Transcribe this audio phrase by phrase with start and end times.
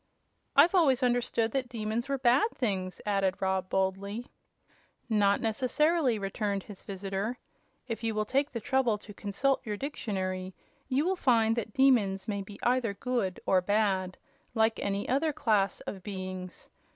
[0.55, 4.25] "I've always understood that demons were bad things," added Rob, boldly.
[5.07, 7.37] "Not necessarily," returned his visitor.
[7.87, 10.55] "If you will take the trouble to consult your dictionary,
[10.87, 14.17] you will find that demons may be either good or bad,
[14.55, 16.67] like any other class of beings.